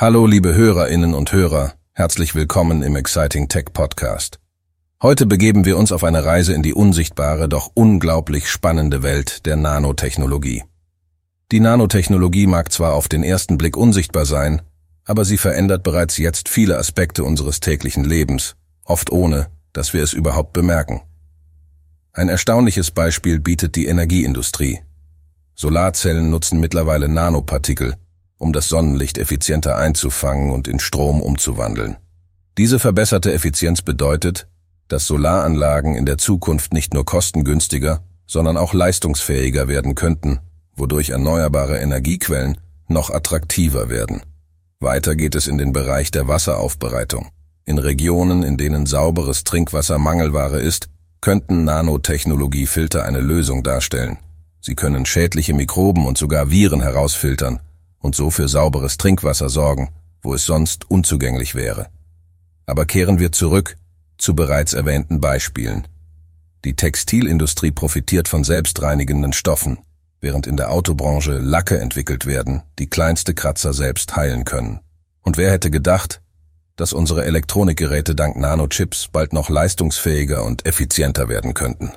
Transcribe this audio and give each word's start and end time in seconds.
Hallo 0.00 0.28
liebe 0.28 0.54
Hörerinnen 0.54 1.12
und 1.12 1.32
Hörer, 1.32 1.72
herzlich 1.92 2.36
willkommen 2.36 2.84
im 2.84 2.94
Exciting 2.94 3.48
Tech 3.48 3.72
Podcast. 3.72 4.38
Heute 5.02 5.26
begeben 5.26 5.64
wir 5.64 5.76
uns 5.76 5.90
auf 5.90 6.04
eine 6.04 6.24
Reise 6.24 6.52
in 6.52 6.62
die 6.62 6.72
unsichtbare, 6.72 7.48
doch 7.48 7.72
unglaublich 7.74 8.48
spannende 8.48 9.02
Welt 9.02 9.44
der 9.44 9.56
Nanotechnologie. 9.56 10.62
Die 11.50 11.58
Nanotechnologie 11.58 12.46
mag 12.46 12.70
zwar 12.70 12.94
auf 12.94 13.08
den 13.08 13.24
ersten 13.24 13.58
Blick 13.58 13.76
unsichtbar 13.76 14.24
sein, 14.24 14.62
aber 15.04 15.24
sie 15.24 15.36
verändert 15.36 15.82
bereits 15.82 16.16
jetzt 16.16 16.48
viele 16.48 16.78
Aspekte 16.78 17.24
unseres 17.24 17.58
täglichen 17.58 18.04
Lebens, 18.04 18.54
oft 18.84 19.10
ohne, 19.10 19.48
dass 19.72 19.94
wir 19.94 20.04
es 20.04 20.12
überhaupt 20.12 20.52
bemerken. 20.52 21.00
Ein 22.12 22.28
erstaunliches 22.28 22.92
Beispiel 22.92 23.40
bietet 23.40 23.74
die 23.74 23.86
Energieindustrie. 23.86 24.78
Solarzellen 25.56 26.30
nutzen 26.30 26.60
mittlerweile 26.60 27.08
Nanopartikel, 27.08 27.96
um 28.38 28.52
das 28.52 28.68
Sonnenlicht 28.68 29.18
effizienter 29.18 29.76
einzufangen 29.76 30.50
und 30.50 30.68
in 30.68 30.78
Strom 30.78 31.20
umzuwandeln. 31.20 31.96
Diese 32.56 32.78
verbesserte 32.78 33.32
Effizienz 33.32 33.82
bedeutet, 33.82 34.48
dass 34.88 35.06
Solaranlagen 35.06 35.94
in 35.94 36.06
der 36.06 36.18
Zukunft 36.18 36.72
nicht 36.72 36.94
nur 36.94 37.04
kostengünstiger, 37.04 38.02
sondern 38.26 38.56
auch 38.56 38.72
leistungsfähiger 38.72 39.68
werden 39.68 39.94
könnten, 39.94 40.40
wodurch 40.74 41.10
erneuerbare 41.10 41.78
Energiequellen 41.78 42.58
noch 42.86 43.10
attraktiver 43.10 43.90
werden. 43.90 44.22
Weiter 44.80 45.14
geht 45.14 45.34
es 45.34 45.46
in 45.46 45.58
den 45.58 45.72
Bereich 45.72 46.10
der 46.10 46.28
Wasseraufbereitung. 46.28 47.28
In 47.64 47.78
Regionen, 47.78 48.42
in 48.42 48.56
denen 48.56 48.86
sauberes 48.86 49.44
Trinkwasser 49.44 49.98
Mangelware 49.98 50.60
ist, 50.60 50.88
könnten 51.20 51.64
Nanotechnologiefilter 51.64 53.04
eine 53.04 53.20
Lösung 53.20 53.62
darstellen. 53.62 54.18
Sie 54.60 54.74
können 54.74 55.04
schädliche 55.04 55.52
Mikroben 55.52 56.06
und 56.06 56.16
sogar 56.16 56.50
Viren 56.50 56.80
herausfiltern 56.80 57.60
und 58.00 58.14
so 58.14 58.30
für 58.30 58.48
sauberes 58.48 58.98
Trinkwasser 58.98 59.48
sorgen, 59.48 59.90
wo 60.22 60.34
es 60.34 60.44
sonst 60.44 60.90
unzugänglich 60.90 61.54
wäre. 61.54 61.88
Aber 62.66 62.86
kehren 62.86 63.18
wir 63.18 63.32
zurück 63.32 63.76
zu 64.18 64.34
bereits 64.34 64.72
erwähnten 64.72 65.20
Beispielen. 65.20 65.86
Die 66.64 66.74
Textilindustrie 66.74 67.70
profitiert 67.70 68.28
von 68.28 68.42
selbstreinigenden 68.44 69.32
Stoffen, 69.32 69.78
während 70.20 70.46
in 70.46 70.56
der 70.56 70.70
Autobranche 70.72 71.38
Lacke 71.38 71.78
entwickelt 71.78 72.26
werden, 72.26 72.62
die 72.78 72.90
kleinste 72.90 73.32
Kratzer 73.34 73.72
selbst 73.72 74.16
heilen 74.16 74.44
können. 74.44 74.80
Und 75.22 75.36
wer 75.36 75.52
hätte 75.52 75.70
gedacht, 75.70 76.20
dass 76.76 76.92
unsere 76.92 77.24
Elektronikgeräte 77.24 78.14
dank 78.14 78.36
Nanochips 78.36 79.08
bald 79.08 79.32
noch 79.32 79.50
leistungsfähiger 79.50 80.44
und 80.44 80.66
effizienter 80.66 81.28
werden 81.28 81.54
könnten? 81.54 81.92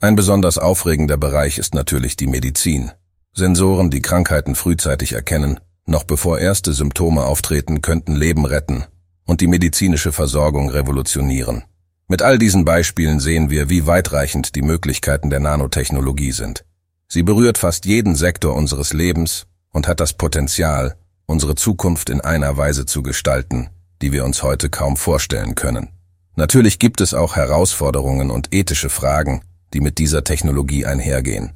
Ein 0.00 0.16
besonders 0.16 0.58
aufregender 0.58 1.16
Bereich 1.16 1.58
ist 1.58 1.74
natürlich 1.74 2.16
die 2.16 2.26
Medizin. 2.26 2.92
Sensoren, 3.36 3.90
die 3.90 4.00
Krankheiten 4.00 4.54
frühzeitig 4.54 5.12
erkennen, 5.12 5.58
noch 5.86 6.04
bevor 6.04 6.38
erste 6.38 6.72
Symptome 6.72 7.24
auftreten, 7.24 7.82
könnten 7.82 8.14
Leben 8.14 8.46
retten 8.46 8.84
und 9.24 9.40
die 9.40 9.48
medizinische 9.48 10.12
Versorgung 10.12 10.70
revolutionieren. 10.70 11.64
Mit 12.06 12.22
all 12.22 12.38
diesen 12.38 12.64
Beispielen 12.64 13.18
sehen 13.18 13.50
wir, 13.50 13.68
wie 13.68 13.88
weitreichend 13.88 14.54
die 14.54 14.62
Möglichkeiten 14.62 15.30
der 15.30 15.40
Nanotechnologie 15.40 16.30
sind. 16.30 16.64
Sie 17.08 17.24
berührt 17.24 17.58
fast 17.58 17.86
jeden 17.86 18.14
Sektor 18.14 18.54
unseres 18.54 18.92
Lebens 18.92 19.46
und 19.72 19.88
hat 19.88 19.98
das 19.98 20.12
Potenzial, 20.12 20.94
unsere 21.26 21.56
Zukunft 21.56 22.10
in 22.10 22.20
einer 22.20 22.56
Weise 22.56 22.86
zu 22.86 23.02
gestalten, 23.02 23.68
die 24.00 24.12
wir 24.12 24.24
uns 24.24 24.44
heute 24.44 24.70
kaum 24.70 24.96
vorstellen 24.96 25.56
können. 25.56 25.88
Natürlich 26.36 26.78
gibt 26.78 27.00
es 27.00 27.14
auch 27.14 27.34
Herausforderungen 27.34 28.30
und 28.30 28.54
ethische 28.54 28.90
Fragen, 28.90 29.42
die 29.72 29.80
mit 29.80 29.98
dieser 29.98 30.22
Technologie 30.22 30.86
einhergehen. 30.86 31.52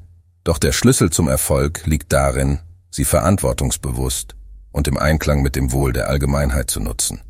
Doch 0.49 0.57
der 0.57 0.73
Schlüssel 0.73 1.11
zum 1.11 1.29
Erfolg 1.29 1.85
liegt 1.85 2.11
darin, 2.11 2.61
sie 2.91 3.05
verantwortungsbewusst 3.05 4.35
und 4.73 4.89
im 4.89 4.97
Einklang 4.97 5.43
mit 5.43 5.57
dem 5.57 5.73
Wohl 5.73 5.93
der 5.93 6.09
Allgemeinheit 6.09 6.71
zu 6.71 6.81
nutzen. 6.81 7.21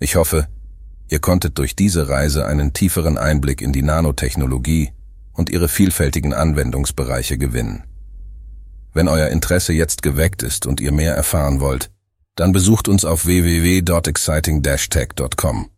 Ich 0.00 0.16
hoffe, 0.16 0.48
ihr 1.08 1.20
konntet 1.20 1.56
durch 1.58 1.76
diese 1.76 2.08
Reise 2.08 2.46
einen 2.46 2.72
tieferen 2.72 3.16
Einblick 3.16 3.62
in 3.62 3.72
die 3.72 3.82
Nanotechnologie 3.82 4.90
und 5.32 5.50
ihre 5.50 5.68
vielfältigen 5.68 6.34
Anwendungsbereiche 6.34 7.38
gewinnen. 7.38 7.84
Wenn 8.92 9.06
euer 9.06 9.28
Interesse 9.28 9.72
jetzt 9.72 10.02
geweckt 10.02 10.42
ist 10.42 10.66
und 10.66 10.80
ihr 10.80 10.90
mehr 10.90 11.14
erfahren 11.14 11.60
wollt, 11.60 11.92
dann 12.34 12.50
besucht 12.50 12.88
uns 12.88 13.04
auf 13.04 13.24
www.exciting-tech.com. 13.24 15.70